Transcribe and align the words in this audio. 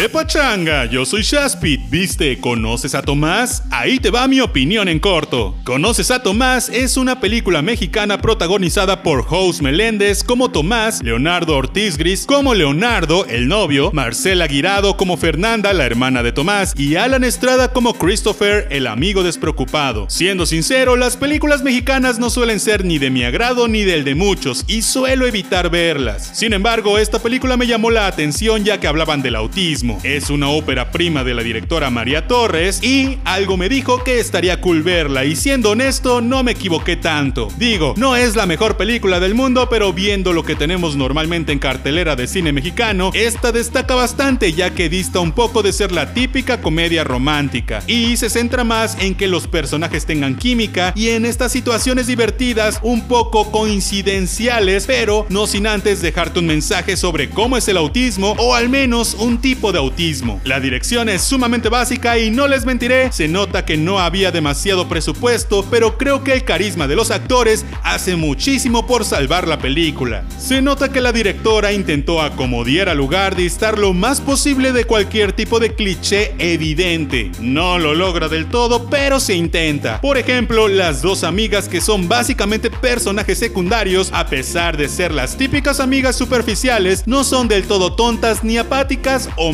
¡Qué 0.00 0.08
pachanga! 0.08 0.86
Yo 0.86 1.04
soy 1.04 1.20
Shaspit. 1.20 1.90
¿Viste? 1.90 2.40
¿Conoces 2.40 2.94
a 2.94 3.02
Tomás? 3.02 3.64
Ahí 3.70 3.98
te 3.98 4.08
va 4.08 4.26
mi 4.28 4.40
opinión 4.40 4.88
en 4.88 4.98
corto. 4.98 5.54
¿Conoces 5.62 6.10
a 6.10 6.22
Tomás? 6.22 6.70
Es 6.70 6.96
una 6.96 7.20
película 7.20 7.60
mexicana 7.60 8.22
protagonizada 8.22 9.02
por 9.02 9.26
House 9.28 9.60
Meléndez 9.60 10.24
como 10.24 10.50
Tomás, 10.50 11.02
Leonardo 11.02 11.54
Ortiz 11.54 11.98
Gris 11.98 12.24
como 12.24 12.54
Leonardo, 12.54 13.26
el 13.26 13.46
novio, 13.46 13.90
Marcela 13.92 14.46
Guirado 14.46 14.96
como 14.96 15.18
Fernanda, 15.18 15.74
la 15.74 15.84
hermana 15.84 16.22
de 16.22 16.32
Tomás, 16.32 16.72
y 16.78 16.96
Alan 16.96 17.22
Estrada 17.22 17.70
como 17.74 17.92
Christopher, 17.92 18.68
el 18.70 18.86
amigo 18.86 19.22
despreocupado. 19.22 20.06
Siendo 20.08 20.46
sincero, 20.46 20.96
las 20.96 21.18
películas 21.18 21.62
mexicanas 21.62 22.18
no 22.18 22.30
suelen 22.30 22.58
ser 22.58 22.86
ni 22.86 22.98
de 22.98 23.10
mi 23.10 23.22
agrado 23.24 23.68
ni 23.68 23.82
del 23.82 24.04
de 24.04 24.14
muchos, 24.14 24.64
y 24.66 24.80
suelo 24.80 25.26
evitar 25.26 25.68
verlas. 25.68 26.30
Sin 26.32 26.54
embargo, 26.54 26.96
esta 26.96 27.18
película 27.18 27.58
me 27.58 27.66
llamó 27.66 27.90
la 27.90 28.06
atención 28.06 28.64
ya 28.64 28.80
que 28.80 28.86
hablaban 28.86 29.20
del 29.20 29.36
autismo 29.36 29.89
es 30.02 30.30
una 30.30 30.48
ópera 30.48 30.90
prima 30.90 31.24
de 31.24 31.34
la 31.34 31.42
directora 31.42 31.90
María 31.90 32.26
Torres 32.26 32.82
y 32.82 33.18
algo 33.24 33.56
me 33.56 33.68
dijo 33.68 34.02
que 34.04 34.20
estaría 34.20 34.60
cool 34.60 34.82
verla. 34.82 35.24
Y 35.24 35.36
siendo 35.36 35.70
honesto 35.70 36.20
no 36.20 36.42
me 36.42 36.52
equivoqué 36.52 36.96
tanto. 36.96 37.48
Digo, 37.58 37.94
no 37.96 38.16
es 38.16 38.36
la 38.36 38.46
mejor 38.46 38.76
película 38.76 39.20
del 39.20 39.34
mundo, 39.34 39.68
pero 39.70 39.92
viendo 39.92 40.32
lo 40.32 40.44
que 40.44 40.54
tenemos 40.54 40.96
normalmente 40.96 41.52
en 41.52 41.58
cartelera 41.58 42.16
de 42.16 42.26
cine 42.26 42.52
mexicano, 42.52 43.10
esta 43.14 43.52
destaca 43.52 43.94
bastante 43.94 44.52
ya 44.52 44.70
que 44.70 44.88
dista 44.88 45.20
un 45.20 45.32
poco 45.32 45.62
de 45.62 45.72
ser 45.72 45.92
la 45.92 46.14
típica 46.14 46.60
comedia 46.60 47.04
romántica. 47.04 47.82
Y 47.86 48.16
se 48.16 48.30
centra 48.30 48.64
más 48.64 48.96
en 49.00 49.14
que 49.14 49.28
los 49.28 49.46
personajes 49.46 50.06
tengan 50.06 50.36
química 50.36 50.92
y 50.94 51.10
en 51.10 51.24
estas 51.24 51.52
situaciones 51.52 52.06
divertidas 52.06 52.80
un 52.82 53.08
poco 53.08 53.50
coincidenciales, 53.50 54.86
pero 54.86 55.26
no 55.28 55.46
sin 55.46 55.66
antes 55.66 56.02
dejarte 56.02 56.38
un 56.38 56.46
mensaje 56.46 56.96
sobre 56.96 57.30
cómo 57.30 57.56
es 57.56 57.68
el 57.68 57.76
autismo 57.76 58.34
o 58.38 58.54
al 58.54 58.68
menos 58.68 59.14
un 59.18 59.38
tipo 59.38 59.72
de 59.72 59.78
autismo. 59.80 60.40
La 60.44 60.60
dirección 60.60 61.08
es 61.08 61.22
sumamente 61.22 61.68
básica 61.68 62.18
y 62.18 62.30
no 62.30 62.46
les 62.46 62.64
mentiré, 62.64 63.10
se 63.12 63.28
nota 63.28 63.64
que 63.64 63.76
no 63.76 63.98
había 63.98 64.30
demasiado 64.30 64.88
presupuesto, 64.88 65.66
pero 65.70 65.98
creo 65.98 66.22
que 66.22 66.32
el 66.32 66.44
carisma 66.44 66.86
de 66.86 66.96
los 66.96 67.10
actores 67.10 67.64
hace 67.82 68.16
muchísimo 68.16 68.86
por 68.86 69.04
salvar 69.04 69.48
la 69.48 69.58
película. 69.58 70.24
Se 70.38 70.62
nota 70.62 70.92
que 70.92 71.00
la 71.00 71.12
directora 71.12 71.72
intentó 71.72 72.22
acomodar 72.22 72.60
al 72.88 72.98
lugar 72.98 73.36
de 73.36 73.46
estar 73.46 73.78
lo 73.78 73.94
más 73.94 74.20
posible 74.20 74.72
de 74.72 74.84
cualquier 74.84 75.32
tipo 75.32 75.58
de 75.58 75.74
cliché 75.74 76.34
evidente. 76.38 77.32
No 77.40 77.78
lo 77.78 77.94
logra 77.94 78.28
del 78.28 78.46
todo, 78.46 78.88
pero 78.90 79.18
se 79.18 79.34
intenta. 79.34 80.00
Por 80.00 80.18
ejemplo, 80.18 80.68
las 80.68 81.00
dos 81.00 81.24
amigas 81.24 81.68
que 81.68 81.80
son 81.80 82.06
básicamente 82.06 82.70
personajes 82.70 83.38
secundarios, 83.38 84.10
a 84.12 84.26
pesar 84.26 84.76
de 84.76 84.88
ser 84.88 85.12
las 85.12 85.36
típicas 85.36 85.80
amigas 85.80 86.16
superficiales, 86.16 87.04
no 87.06 87.24
son 87.24 87.48
del 87.48 87.64
todo 87.64 87.94
tontas 87.94 88.44
ni 88.44 88.58
apáticas 88.58 89.28
o 89.36 89.52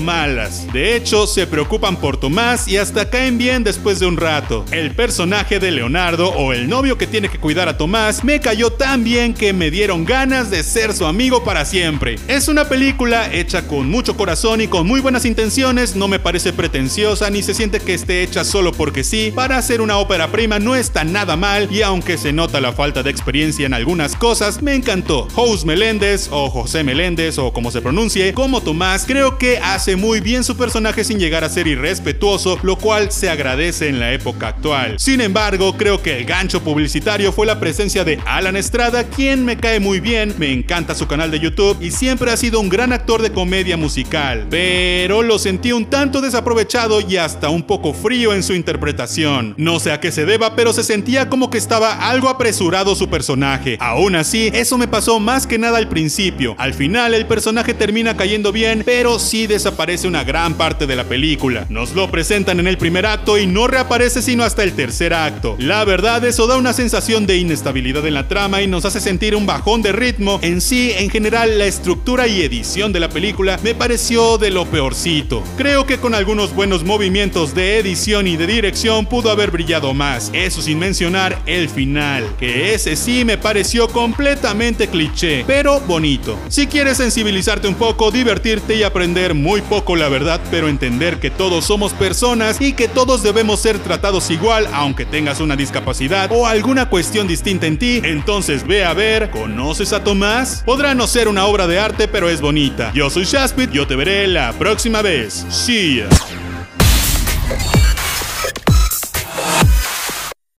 De 0.73 0.97
hecho, 0.97 1.27
se 1.27 1.47
preocupan 1.47 1.99
por 1.99 2.17
Tomás 2.17 2.67
y 2.69 2.79
hasta 2.79 3.11
caen 3.11 3.37
bien 3.37 3.63
después 3.63 4.01
de 4.01 4.07
un 4.07 4.17
rato. 4.17 4.65
El 4.71 4.93
personaje 4.93 5.59
de 5.59 5.71
Leonardo 5.71 6.31
o 6.31 6.55
el 6.55 6.71
novio 6.71 6.97
que 6.97 7.07
tiene 7.07 7.29
que 7.29 7.39
cuidar 7.39 7.69
a 7.69 7.77
Tomás 7.77 8.25
me 8.25 8.41
cayó 8.41 8.71
tan 8.73 9.05
bien 9.05 9.35
que 9.35 9.53
me 9.53 9.71
dieron 9.71 10.07
ganas 10.07 10.51
de 10.51 10.63
ser 10.63 10.95
su 10.95 11.05
amigo 11.05 11.45
para 11.45 11.67
siempre. 11.67 12.17
Es 12.29 12.49
una 12.49 12.67
película 12.67 13.31
hecha 13.31 13.67
con 13.69 13.91
mucho 13.91 14.17
corazón 14.17 14.63
y 14.63 14.69
con 14.69 14.87
muy 14.87 15.01
buenas 15.01 15.27
intenciones, 15.27 15.97
no 15.97 16.09
me 16.09 16.19
parece 16.19 16.55
pretenciosa 16.55 17.29
ni 17.29 17.43
se 17.43 17.53
siente 17.53 17.81
que 17.81 17.93
esté 17.93 18.23
hecha 18.23 18.43
solo 18.43 18.73
porque 18.73 19.05
sí. 19.05 19.33
Para 19.35 19.59
hacer 19.59 19.83
una 19.83 19.99
ópera 19.99 20.29
prima 20.29 20.59
no 20.59 20.77
está 20.77 21.05
nada 21.05 21.37
mal 21.37 21.69
y 21.71 21.83
aunque 21.83 22.17
se 22.17 22.33
nota 22.33 22.63
la 22.63 22.73
falta 22.73 23.03
de 23.03 23.11
experiencia 23.11 23.67
en 23.67 23.75
algunas 23.75 24.17
cosas, 24.17 24.63
me 24.63 24.75
encantó. 24.75 25.29
Jose 25.35 25.67
Meléndez 25.67 26.29
o 26.31 26.49
José 26.49 26.85
Meléndez 26.85 27.37
o 27.39 27.53
como 27.53 27.71
se 27.71 27.83
pronuncie, 27.83 28.33
como 28.33 28.63
Tomás, 28.63 29.05
creo 29.07 29.37
que 29.37 29.59
hace 29.59 29.95
bien 30.15 30.45
su 30.45 30.57
personaje 30.57 31.05
sin 31.05 31.19
llegar 31.19 31.45
a 31.45 31.49
ser 31.49 31.67
irrespetuoso, 31.67 32.59
lo 32.63 32.77
cual 32.77 33.11
se 33.11 33.29
agradece 33.29 33.89
en 33.89 33.99
la 33.99 34.13
época 34.13 34.49
actual. 34.49 34.97
Sin 34.99 35.21
embargo, 35.21 35.77
creo 35.77 36.01
que 36.01 36.19
el 36.19 36.25
gancho 36.25 36.63
publicitario 36.63 37.33
fue 37.33 37.47
la 37.47 37.59
presencia 37.59 38.05
de 38.05 38.19
Alan 38.25 38.57
Estrada, 38.57 39.05
quien 39.05 39.45
me 39.45 39.57
cae 39.57 39.81
muy 39.81 40.01
bien, 40.01 40.35
me 40.39 40.53
encanta 40.53 40.95
su 40.95 41.07
canal 41.07 41.31
de 41.31 41.41
YouTube 41.41 41.77
y 41.81 41.91
siempre 41.91 42.31
ha 42.31 42.37
sido 42.37 42.61
un 42.61 42.69
gran 42.69 42.93
actor 42.93 43.23
de 43.23 43.33
comedia 43.33 43.77
musical, 43.77 44.47
pero 44.51 45.23
lo 45.23 45.39
sentí 45.39 45.73
un 45.73 45.87
tanto 45.87 46.21
desaprovechado 46.21 47.01
y 47.01 47.17
hasta 47.17 47.49
un 47.49 47.65
poco 47.65 47.93
frío 47.93 48.33
en 48.33 48.43
su 48.43 48.55
interpretación. 48.55 49.55
No 49.57 49.81
sé 49.81 49.93
a 49.93 50.01
qué 50.01 50.13
se 50.13 50.25
deba, 50.25 50.55
pero 50.55 50.73
se 50.73 50.85
sentía 50.85 51.29
como 51.29 51.51
que 51.51 51.59
estaba 51.59 52.09
algo 52.09 52.29
apresurado 52.29 52.95
su 52.95 53.09
personaje. 53.09 53.77
Aún 53.81 54.15
así, 54.15 54.51
eso 54.55 54.79
me 54.79 54.89
pasó 54.89 55.19
más 55.19 55.47
que 55.47 55.59
nada 55.59 55.79
al 55.79 55.89
principio. 55.89 56.55
Al 56.59 56.75
final 56.75 57.15
el 57.15 57.27
personaje 57.27 57.75
termina 57.75 58.17
cayendo 58.17 58.53
bien, 58.53 58.83
pero 58.85 59.19
sí 59.19 59.47
desapareció 59.47 59.96
una 60.05 60.25
gran 60.25 60.55
parte 60.55 60.87
de 60.87 60.97
la 60.97 61.05
película. 61.05 61.67
Nos 61.69 61.95
lo 61.95 62.11
presentan 62.11 62.61
en 62.61 62.67
el 62.67 62.79
primer 62.79 63.07
acto 63.07 63.39
y 63.39 63.47
no 63.47 63.67
reaparece 63.67 64.23
sino 64.23 64.45
hasta 64.45 64.63
el 64.63 64.73
tercer 64.73 65.15
acto. 65.15 65.57
La 65.59 65.85
verdad, 65.85 66.25
eso 66.25 66.47
da 66.47 66.57
una 66.57 66.73
sensación 66.73 67.27
de 67.27 67.39
inestabilidad 67.39 68.07
en 68.07 68.15
la 68.15 68.29
trama 68.29 68.63
y 68.63 68.67
nos 68.67 68.85
hace 68.85 69.01
sentir 69.01 69.35
un 69.35 69.47
bajón 69.47 69.83
de 69.83 69.93
ritmo. 69.93 70.39
En 70.43 70.61
sí, 70.61 70.93
en 70.97 71.11
general, 71.11 71.59
la 71.59 71.67
estructura 71.67 72.27
y 72.27 72.43
edición 72.43 72.93
de 72.93 73.01
la 73.01 73.09
película 73.09 73.59
me 73.63 73.75
pareció 73.75 74.39
de 74.39 74.51
lo 74.51 74.67
peorcito. 74.67 75.43
Creo 75.57 75.87
que 75.87 75.99
con 75.99 76.15
algunos 76.15 76.55
buenos 76.55 76.85
movimientos 76.85 77.55
de 77.55 77.79
edición 77.79 78.27
y 78.27 78.37
de 78.37 78.47
dirección 78.47 79.07
pudo 79.07 79.31
haber 79.31 79.51
brillado 79.51 79.95
más. 79.95 80.31
Eso 80.33 80.63
sin 80.63 80.79
mencionar 80.79 81.41
el 81.47 81.69
final, 81.69 82.25
que 82.39 82.75
ese 82.75 82.97
sí 82.97 83.25
me 83.25 83.39
pareció 83.39 83.89
completamente 83.89 84.89
cliché, 84.89 85.45
pero 85.47 85.81
bonito. 85.81 86.39
Si 86.49 86.67
quieres 86.67 86.97
sensibilizarte 86.97 87.69
un 87.69 87.75
poco, 87.75 88.11
divertirte 88.11 88.77
y 88.77 88.83
aprender 88.83 89.35
muy 89.35 89.61
la 89.95 90.09
verdad, 90.09 90.41
pero 90.51 90.69
entender 90.69 91.21
que 91.21 91.31
todos 91.31 91.67
somos 91.67 91.93
personas 91.93 92.61
y 92.61 92.73
que 92.73 92.89
todos 92.89 93.23
debemos 93.23 93.61
ser 93.61 93.79
tratados 93.79 94.31
igual 94.31 94.67
aunque 94.73 95.05
tengas 95.05 95.41
una 95.41 95.55
discapacidad 95.55 96.31
o 96.33 96.47
alguna 96.47 96.89
cuestión 96.89 97.29
distinta 97.29 97.67
en 97.67 97.79
ti, 97.79 98.01
entonces 98.03 98.67
ve 98.67 98.85
a 98.85 98.95
ver, 98.95 99.31
¿conoces 99.31 99.93
a 99.93 100.03
Tomás? 100.03 100.63
Podrá 100.65 100.95
no 100.95 101.07
ser 101.07 101.29
una 101.29 101.47
obra 101.47 101.67
de 101.67 101.79
arte, 101.79 102.09
pero 102.09 102.29
es 102.29 102.41
bonita. 102.41 102.91
Yo 102.95 103.11
soy 103.11 103.25
Shaspit, 103.25 103.71
yo 103.71 103.87
te 103.87 103.97
veré 103.97 104.27
la 104.27 104.53
próxima 104.55 105.03
vez. 105.03 105.47
See 105.51 105.99
ya. 105.99 106.46